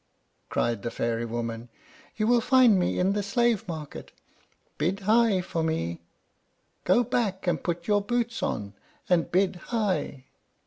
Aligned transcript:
cried 0.49 0.81
the 0.81 0.89
fairy 0.89 1.25
woman. 1.25 1.69
"You 2.15 2.25
will 2.25 2.41
find 2.41 2.79
me 2.79 2.97
in 2.97 3.13
the 3.13 3.21
slave 3.21 3.67
market. 3.67 4.11
Bid 4.79 5.01
high 5.01 5.41
for 5.41 5.61
me. 5.61 6.01
Go 6.85 7.03
back 7.03 7.45
and 7.45 7.63
put 7.63 7.87
your 7.87 8.01
boots 8.01 8.41
on, 8.41 8.73
and 9.11 9.31
bid 9.31 9.57
high." 9.57 10.25